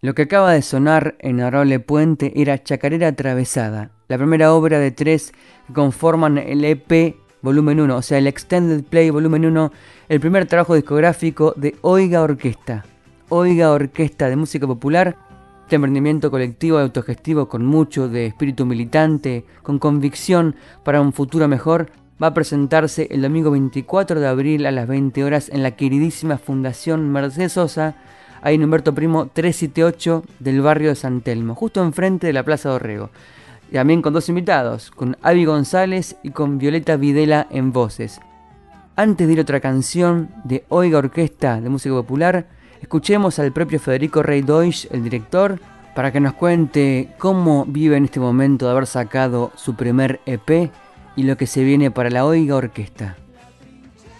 [0.00, 4.90] Lo que acaba de sonar en Arole Puente era Chacarera Atravesada, la primera obra de
[4.90, 5.32] tres
[5.66, 9.72] que conforman el EP Volumen 1, o sea, el Extended Play Volumen 1,
[10.08, 12.84] el primer trabajo discográfico de Oiga Orquesta.
[13.28, 15.16] Oiga Orquesta de Música Popular,
[15.64, 21.90] este emprendimiento colectivo autogestivo con mucho de espíritu militante, con convicción para un futuro mejor,
[22.22, 26.36] va a presentarse el domingo 24 de abril a las 20 horas en la queridísima
[26.36, 27.96] Fundación Mercedes Sosa,
[28.42, 32.68] ahí en Humberto Primo 378 del barrio de San Telmo, justo enfrente de la Plaza
[32.68, 33.08] de Orrego.
[33.70, 38.20] Y también con dos invitados, con Avi González y con Violeta Videla en voces.
[38.96, 42.48] Antes de ir a otra canción de Oiga Orquesta de Música Popular,
[42.84, 45.58] escuchemos al propio Federico Rey Deutsch, el director,
[45.94, 50.70] para que nos cuente cómo vive en este momento de haber sacado su primer EP
[51.16, 53.16] y lo que se viene para la Oiga Orquesta.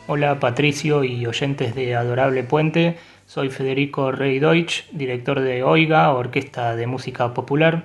[0.06, 2.96] Hola Patricio y oyentes de Adorable Puente,
[3.26, 7.84] soy Federico Rey Deutsch, director de Oiga, Orquesta de Música Popular,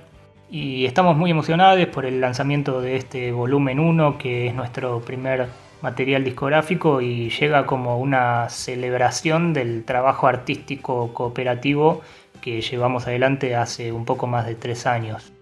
[0.50, 5.46] y estamos muy emocionados por el lanzamiento de este volumen 1, que es nuestro primer
[5.82, 12.02] material discográfico y llega como una celebración del trabajo artístico cooperativo
[12.40, 15.32] que llevamos adelante hace un poco más de tres años.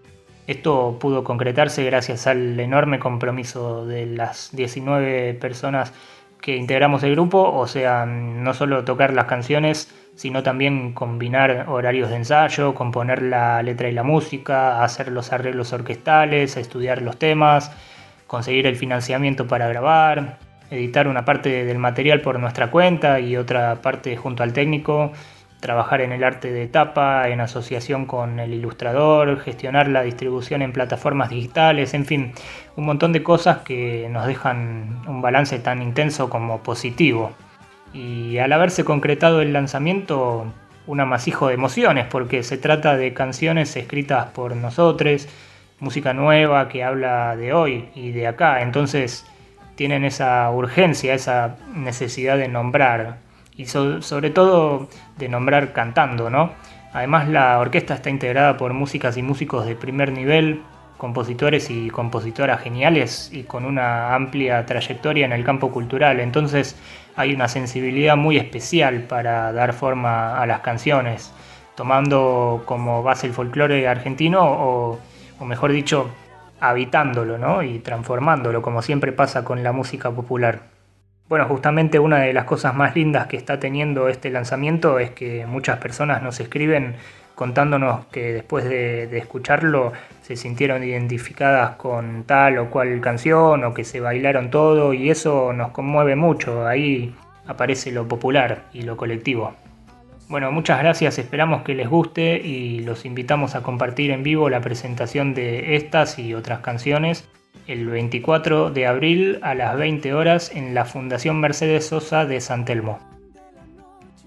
[0.47, 5.93] Esto pudo concretarse gracias al enorme compromiso de las 19 personas
[6.41, 12.09] que integramos el grupo, o sea, no solo tocar las canciones, sino también combinar horarios
[12.09, 17.71] de ensayo, componer la letra y la música, hacer los arreglos orquestales, estudiar los temas,
[18.29, 20.37] conseguir el financiamiento para grabar,
[20.69, 25.11] editar una parte del material por nuestra cuenta y otra parte junto al técnico,
[25.59, 30.71] trabajar en el arte de tapa en asociación con el ilustrador, gestionar la distribución en
[30.73, 32.31] plataformas digitales, en fin,
[32.75, 37.31] un montón de cosas que nos dejan un balance tan intenso como positivo.
[37.93, 40.45] Y al haberse concretado el lanzamiento,
[40.85, 45.27] un amasijo de emociones, porque se trata de canciones escritas por nosotros,
[45.79, 49.25] música nueva que habla de hoy y de acá, entonces
[49.75, 53.17] tienen esa urgencia, esa necesidad de nombrar.
[53.55, 56.51] Y sobre todo de nombrar cantando, ¿no?
[56.93, 60.61] Además la orquesta está integrada por músicas y músicos de primer nivel,
[60.99, 66.75] compositores y compositoras geniales y con una amplia trayectoria en el campo cultural, entonces
[67.15, 71.33] hay una sensibilidad muy especial para dar forma a las canciones,
[71.75, 74.99] tomando como base el folclore argentino o,
[75.39, 76.09] o mejor dicho,
[76.59, 77.63] habitándolo ¿no?
[77.63, 80.61] y transformándolo, como siempre pasa con la música popular.
[81.27, 85.45] Bueno, justamente una de las cosas más lindas que está teniendo este lanzamiento es que
[85.45, 86.95] muchas personas nos escriben
[87.35, 93.85] contándonos que después de, escucharlo se sintieron identificadas con tal o cual canción o que
[93.85, 96.67] se bailaron todo y eso nos conmueve mucho.
[96.67, 97.15] Ahí
[97.47, 99.53] aparece lo popular y lo colectivo.
[100.29, 104.61] Bueno, muchas gracias, esperamos que les guste y los invitamos a compartir en vivo la
[104.61, 107.27] presentación de estas y otras canciones
[107.65, 112.63] el 24 de abril a las 20 horas en la Fundación Mercedes Sosa de San
[112.63, 112.99] Telmo.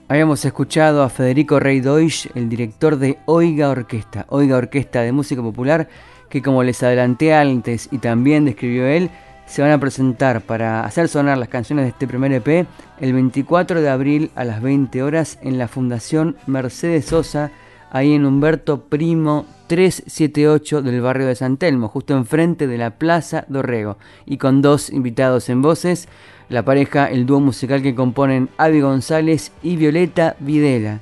[0.09, 5.40] Habíamos escuchado a Federico Rey Deutsch, el director de Oiga Orquesta, Oiga Orquesta de Música
[5.40, 5.86] Popular,
[6.28, 9.09] que como les adelanté antes y también describió él,
[9.47, 12.66] se van a presentar para hacer sonar las canciones de este primer EP
[13.01, 17.51] el 24 de abril a las 20 horas en la Fundación Mercedes Sosa,
[17.90, 23.45] ahí en Humberto Primo 378 del barrio de San Telmo, justo enfrente de la Plaza
[23.49, 26.09] Dorrego, y con dos invitados en voces,
[26.49, 31.01] la pareja, el dúo musical que componen Avi González y Violeta Videla.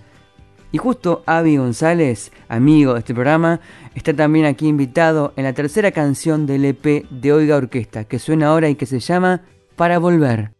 [0.72, 3.60] Y justo Avi González, amigo de este programa,
[3.94, 8.48] está también aquí invitado en la tercera canción del EP de Oiga Orquesta, que suena
[8.48, 9.42] ahora y que se llama
[9.76, 10.52] Para Volver.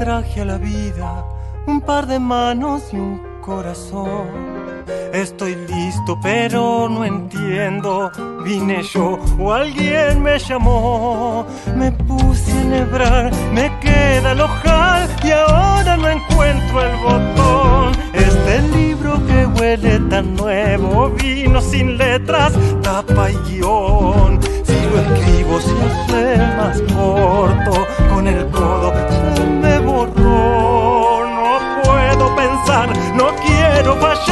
[0.00, 1.29] traje a la vida
[1.90, 4.28] de manos y un corazón.
[5.12, 8.12] Estoy listo, pero no entiendo.
[8.44, 11.44] Vine yo o alguien me llamó.
[11.76, 17.92] Me puse a enhebrar, me queda el ojal y ahora no encuentro el botón.
[18.14, 24.40] Este libro que huele tan nuevo, vino sin letras, tapa y guion.
[24.62, 28.89] Si lo escribo se hace más corto, con el codo
[33.90, 34.29] quiero fallar,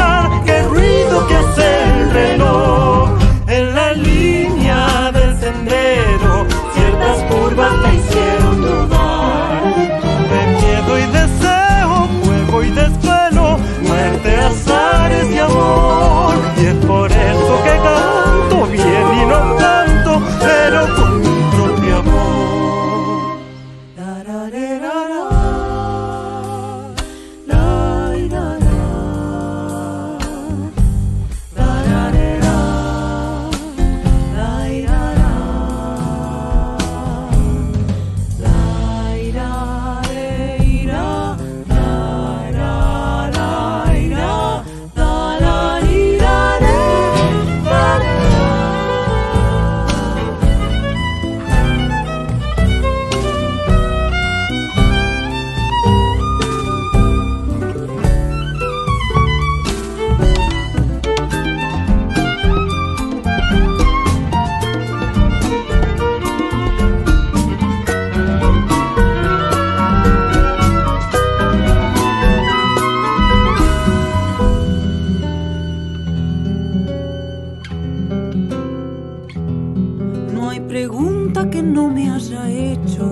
[80.79, 83.05] pregunta que no me haya hecho.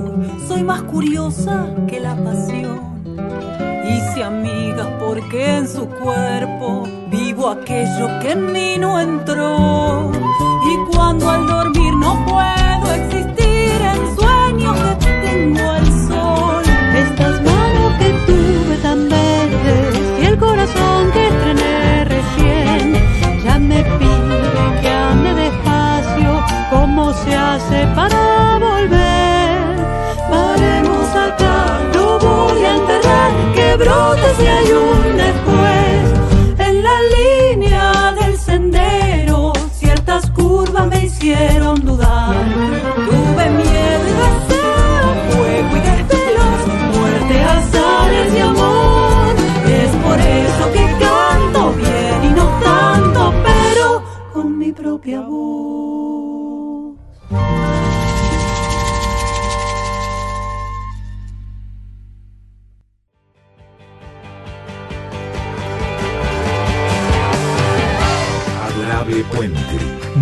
[0.46, 2.78] Soy más curiosa que la pasión.
[3.84, 10.12] Hice amigas porque en su cuerpo vivo aquello que en mí no entró.
[10.70, 12.65] Y cuando al dormir no puedo.
[27.56, 29.76] ¿Cómo se hace para volver?
[30.28, 34.72] Paremos acá, no voy a enterrar que brote si hay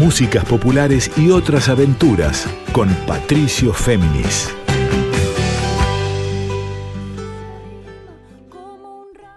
[0.04, 4.54] Músicas populares y otras aventuras con Patricio Féminis.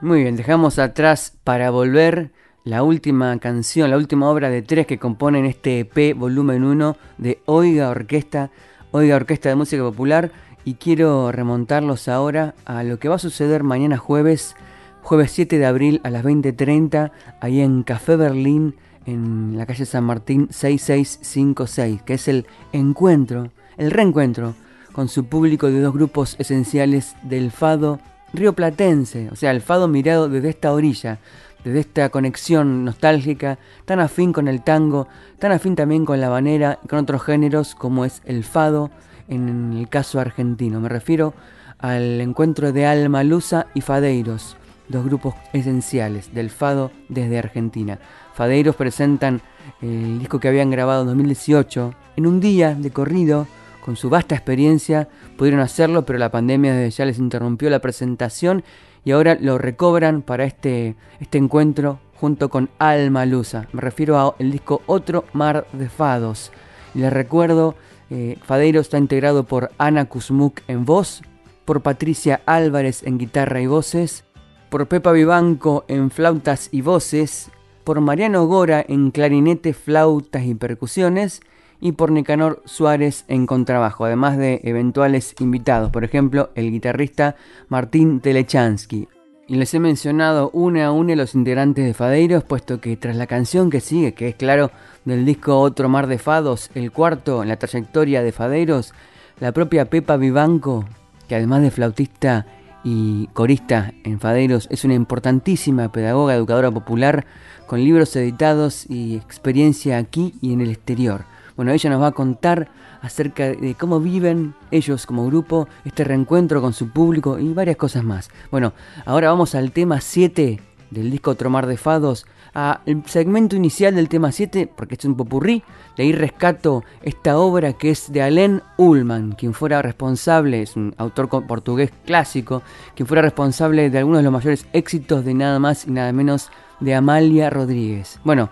[0.01, 2.31] Muy bien, dejamos atrás para volver
[2.65, 7.39] la última canción, la última obra de tres que componen este EP volumen 1 de
[7.45, 8.51] Oiga Orquesta,
[8.91, 10.31] Oiga Orquesta de Música Popular
[10.65, 14.57] y quiero remontarlos ahora a lo que va a suceder mañana jueves,
[15.01, 18.75] jueves 7 de abril a las 20.30, ahí en Café Berlín,
[19.07, 24.53] en la calle San Martín 6656, que es el encuentro, el reencuentro
[24.91, 27.99] con su público de dos grupos esenciales del fado
[28.33, 31.19] rioplatense, o sea, el fado mirado desde esta orilla,
[31.63, 35.07] desde esta conexión nostálgica, tan afín con el tango,
[35.39, 38.91] tan afín también con la banera y con otros géneros como es el fado
[39.27, 40.79] en el caso argentino.
[40.79, 41.33] Me refiero
[41.79, 44.57] al encuentro de Alma Lusa y Fadeiros,
[44.89, 47.99] dos grupos esenciales del fado desde Argentina.
[48.37, 49.41] Fadeiros presentan
[49.81, 53.47] el disco que habían grabado en 2018 en un día de corrido
[53.83, 55.07] con su vasta experiencia
[55.37, 58.63] pudieron hacerlo, pero la pandemia desde ya les interrumpió la presentación
[59.03, 63.67] y ahora lo recobran para este, este encuentro junto con Alma Lusa.
[63.71, 66.51] Me refiero al disco Otro Mar de Fados.
[66.93, 67.73] Les recuerdo,
[68.11, 71.23] eh, Fadeiro está integrado por Ana Kuzmuk en voz,
[71.65, 74.25] por Patricia Álvarez en guitarra y voces,
[74.69, 77.49] por Pepa Vivanco en flautas y voces,
[77.87, 81.39] por Mariano Gora en clarinete, flautas y percusiones,
[81.79, 87.37] y por Nicanor Suárez en contrabajo, además de eventuales invitados, por ejemplo, el guitarrista
[87.69, 89.07] Martín Telechansky.
[89.47, 93.25] Y les he mencionado una a una los integrantes de Fadeiros, puesto que tras la
[93.25, 94.69] canción que sigue, que es claro
[95.05, 98.93] del disco Otro Mar de Fados, el cuarto en la trayectoria de Fadeiros,
[99.39, 100.83] la propia Pepa Vivanco,
[101.29, 102.47] que además de flautista
[102.83, 107.25] y corista en Fadeiros, es una importantísima pedagoga, educadora popular,
[107.65, 111.25] con libros editados y experiencia aquí y en el exterior.
[111.55, 112.69] Bueno, ella nos va a contar
[113.01, 118.03] acerca de cómo viven ellos como grupo, este reencuentro con su público y varias cosas
[118.03, 118.29] más.
[118.51, 118.73] Bueno,
[119.05, 120.59] ahora vamos al tema 7
[120.91, 122.25] del disco Tromar de Fados,
[122.57, 125.63] al segmento inicial del tema 7, porque es un popurrí,
[125.95, 130.95] de ahí rescato esta obra que es de Alain Ullman, quien fuera responsable, es un
[130.97, 132.63] autor portugués clásico,
[132.95, 136.49] quien fuera responsable de algunos de los mayores éxitos de nada más y nada menos
[136.79, 138.19] de Amalia Rodríguez.
[138.23, 138.49] Bueno,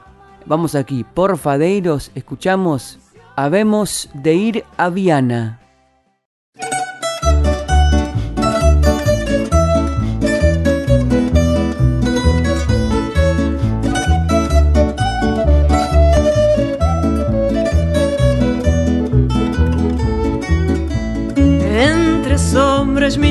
[0.48, 3.00] Vamos aquí, por Fadeiros, escuchamos
[3.36, 5.65] Habemos de ir a Viana.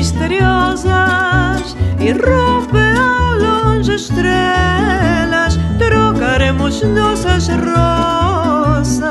[0.05, 9.05] Misteriosas e rompe a longe estrelas trocaremos nossas rosas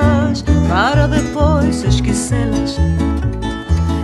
[0.68, 2.78] para depois esquecê-las.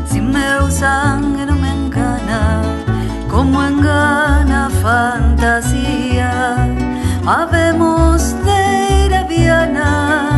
[0.05, 2.61] Se meu sangue não me engana,
[3.31, 6.57] como engana a fantasia,
[7.25, 10.30] havemos de ir a Viana.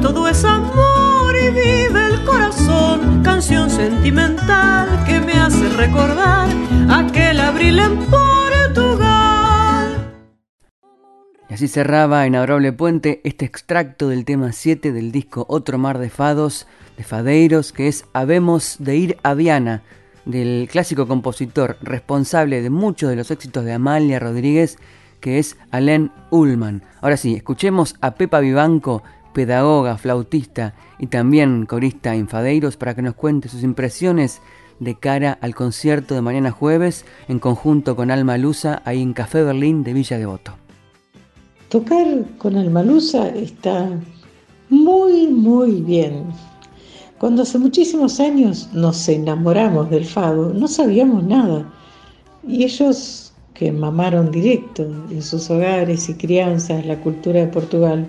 [0.00, 3.22] Todo es amor y vive el corazón.
[3.22, 6.48] Canción sentimental que me hace recordar
[6.90, 9.06] aquel abril en Portugal.
[11.48, 15.98] Y así cerraba en Adorable Puente este extracto del tema 7 del disco Otro Mar
[15.98, 16.66] de Fados,
[16.96, 19.82] de Fadeiros, que es Habemos de ir a Viana,
[20.24, 24.76] del clásico compositor responsable de muchos de los éxitos de Amalia Rodríguez,
[25.20, 26.82] que es Alain Ullman.
[27.00, 29.02] Ahora sí, escuchemos a Pepa Vivanco,
[29.36, 34.40] pedagoga, flautista y también corista en Fadeiros, para que nos cuente sus impresiones
[34.80, 39.42] de cara al concierto de mañana jueves en conjunto con Alma Lusa ahí en Café
[39.42, 40.52] Berlín de Villa Devoto.
[41.68, 42.06] Tocar
[42.38, 43.90] con Alma Lusa está
[44.70, 46.24] muy, muy bien.
[47.18, 51.70] Cuando hace muchísimos años nos enamoramos del fado, no sabíamos nada.
[52.48, 58.08] Y ellos que mamaron directo en sus hogares y crianzas la cultura de Portugal,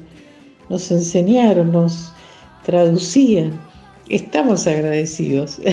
[0.69, 2.11] nos enseñaron, nos
[2.65, 3.59] traducían.
[4.09, 5.59] Estamos agradecidos.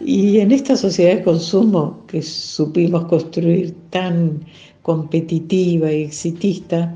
[0.00, 4.44] y en esta sociedad de consumo que supimos construir tan
[4.82, 6.94] competitiva y exitista,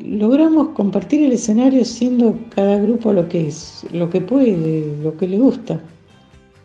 [0.00, 5.28] logramos compartir el escenario siendo cada grupo lo que es, lo que puede, lo que
[5.28, 5.80] le gusta.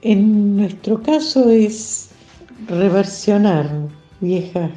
[0.01, 2.09] En nuestro caso es
[2.67, 3.69] reversionar
[4.21, 4.71] viejas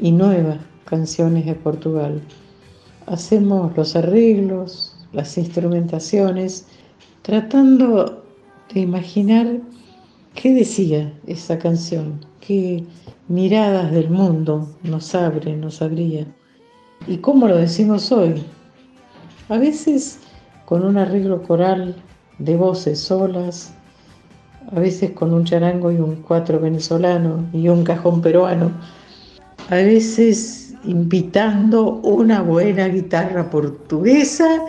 [0.00, 2.22] y nuevas canciones de Portugal.
[3.12, 6.64] Hacemos los arreglos, las instrumentaciones,
[7.20, 8.24] tratando
[8.72, 9.60] de imaginar
[10.34, 12.82] qué decía esa canción, qué
[13.28, 16.26] miradas del mundo nos abre, nos abría.
[17.06, 18.42] ¿Y cómo lo decimos hoy?
[19.50, 20.18] A veces
[20.64, 21.94] con un arreglo coral
[22.38, 23.74] de voces solas,
[24.74, 28.72] a veces con un charango y un cuatro venezolano y un cajón peruano,
[29.68, 34.62] a veces invitando una buena guitarra portuguesa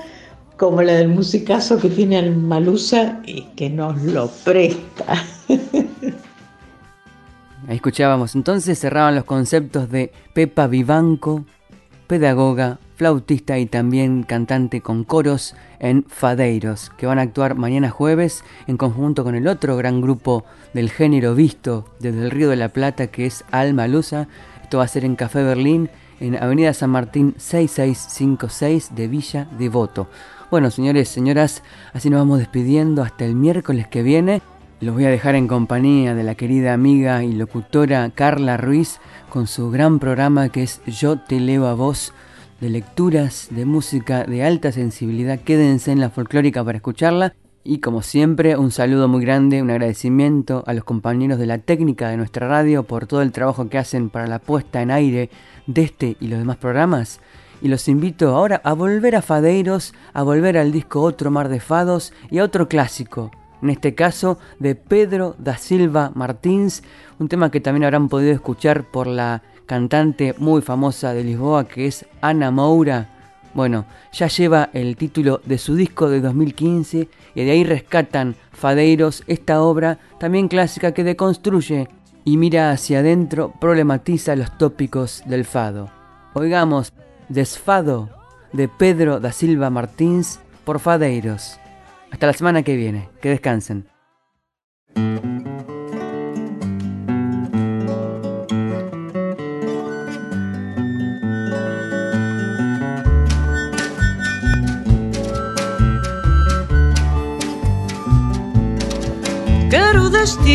[0.57, 5.15] como la del musicazo que tiene el Malusa y que nos lo presta.
[7.67, 11.45] Escuchábamos entonces, cerraban los conceptos de Pepa Vivanco,
[12.07, 18.43] pedagoga, flautista y también cantante con coros en Fadeiros, que van a actuar mañana jueves
[18.67, 20.43] en conjunto con el otro gran grupo
[20.73, 24.27] del género visto desde el Río de la Plata, que es Alma Lusa.
[24.61, 25.89] Esto va a ser en Café Berlín,
[26.19, 30.07] en Avenida San Martín 6656 de Villa Devoto.
[30.51, 34.41] Bueno, señores, señoras, así nos vamos despidiendo hasta el miércoles que viene.
[34.81, 38.99] Los voy a dejar en compañía de la querida amiga y locutora Carla Ruiz
[39.29, 42.13] con su gran programa que es Yo te leo a vos,
[42.59, 45.39] de lecturas de música de alta sensibilidad.
[45.39, 47.33] Quédense en la folclórica para escucharla.
[47.65, 52.09] Y como siempre, un saludo muy grande, un agradecimiento a los compañeros de la técnica
[52.09, 55.29] de nuestra radio por todo el trabajo que hacen para la puesta en aire
[55.65, 57.21] de este y los demás programas.
[57.61, 61.61] Y los invito ahora a volver a Fadeiros, a volver al disco Otro Mar de
[61.61, 63.31] Fados y a otro clásico,
[63.63, 66.83] en este caso de Pedro da Silva Martins,
[67.17, 71.87] un tema que también habrán podido escuchar por la cantante muy famosa de Lisboa que
[71.87, 73.12] es Ana Moura.
[73.53, 79.23] Bueno, ya lleva el título de su disco de 2015 y de ahí rescatan Fadeiros
[79.27, 81.87] esta obra también clásica que deconstruye
[82.25, 85.89] y mira hacia adentro, problematiza los tópicos del fado.
[86.33, 86.93] Oigamos
[87.29, 88.09] Desfado
[88.53, 91.59] de Pedro da Silva Martins por Fadeiros.
[92.11, 93.09] Hasta la semana que viene.
[93.21, 93.92] Que descansen.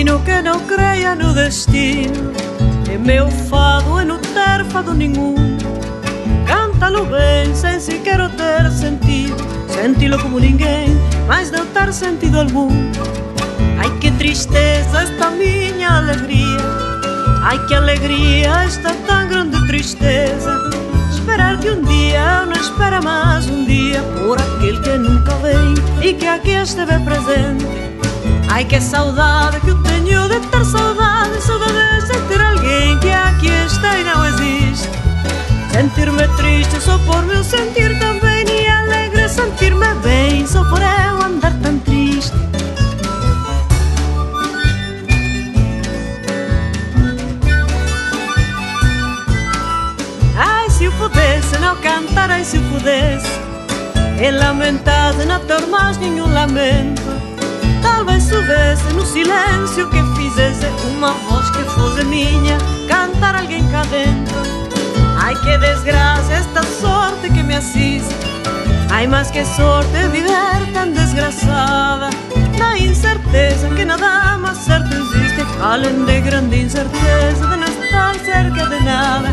[0.09, 2.33] Destino que não creia no destino
[2.91, 5.35] E meu fado é no ter fado nenhum
[6.47, 9.37] Cántalo bem sem sequer ter sentido
[9.69, 10.89] Senti-lo como ninguém,
[11.29, 12.69] mas não ter sentido algum.
[13.79, 16.59] Ai que tristeza esta minha alegria.
[17.45, 20.69] Ai que alegria esta tão grande tristeza.
[21.13, 25.75] Esperar que um dia eu não espera mais um dia por aquele que nunca vem
[26.03, 27.88] e que aqui esteve presente.
[28.51, 33.49] Ai que saudade que eu tenho de ter saudade, saudade de ter alguém que aqui
[33.67, 34.89] está e não existe.
[35.73, 38.29] Sentir-me triste só por meu sentir também
[39.29, 42.33] sentir-me bem só por eu andar tão triste.
[50.37, 53.29] Ai, se eu pudesse não cantar, ai, se eu pudesse,
[54.21, 56.98] e lamentado não ter mais nenhum lamento.
[57.99, 64.37] Talvez soubesse no silêncio que fizesse uma voz que fosse minha, cantar alguém cá dentro.
[65.17, 68.15] Ai, que desgraça esta sorte que me assiste.
[68.89, 72.11] Ai, mas que sorte viver tan desgraçada.
[72.57, 78.65] Na incerteza que nada mais certo existe Além de grande incerteza de não estar cerca
[78.65, 79.29] de nada.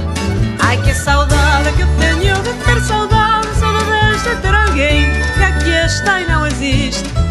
[0.60, 5.06] Ai, que saudade que eu tenho de ter saudade Saudade de ter alguém
[5.36, 7.25] que aqui está e não existe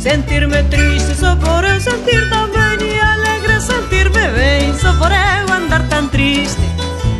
[0.00, 5.54] Sentir-me triste só por eu sentir tão bem E alegre sentir-me bem só por eu
[5.54, 6.62] andar tão triste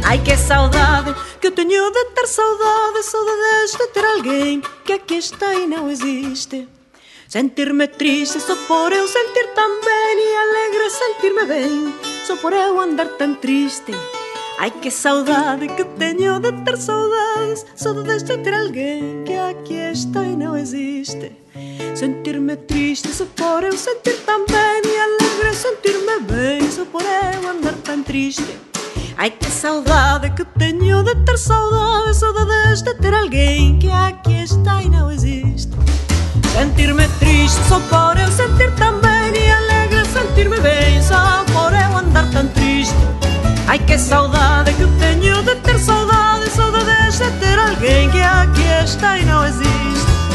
[0.04, 5.16] Ai, que saudade que eu tenho de ter saudade, saudades de ter alguém que aqui
[5.16, 6.66] está e não existe.
[7.28, 11.94] Sentir-me triste só por eu sentir tão bem e alegre sentir-me bem,
[12.26, 13.92] só por eu andar tão triste.
[14.58, 20.24] Ai que saudade que tenho de ter saudades, saudades de ter alguém que aqui está
[20.24, 21.32] e não existe.
[21.94, 27.50] Sentir-me triste só por eu sentir tão bem e alegre sentir-me bem, só por eu
[27.50, 28.56] andar tão triste.
[29.16, 34.80] Ai que saudade que tenho de ter saudade, saudades de ter alguém que aqui está
[34.80, 35.72] e não existe.
[36.52, 41.96] Sentir-me triste só por eu sentir tão bem e alegre sentir-me bem só por eu
[41.96, 42.94] andar tão triste.
[43.66, 49.18] Ai que saudade que tenho de ter saudade, saudades de ter alguém que aqui está
[49.18, 50.27] e não existe.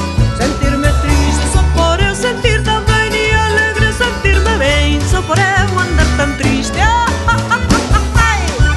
[5.23, 6.79] no podemos andar tan triste.
[6.79, 7.59] Ah ah ah, ah,
[7.93, 8.75] ah, ah,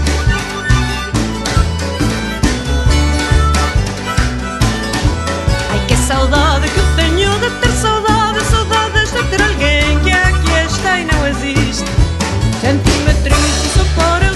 [5.71, 10.53] Ai, que saudade que eu tenho de ter saudade, saudades de ter alguém que aqui
[10.67, 11.85] está e não existe.
[12.61, 14.36] Senti-me triste só por eu